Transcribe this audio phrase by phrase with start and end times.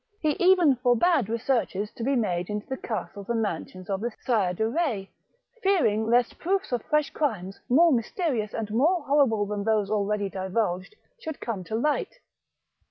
[0.19, 4.51] He even forbade researches to be made in the castles and mansions of the Sire
[4.51, 5.09] de Eetz,
[5.61, 10.95] fearing lest proofs of fresh crimes, more mysterious and more horrible than those already divulged,
[11.19, 12.15] should come to light.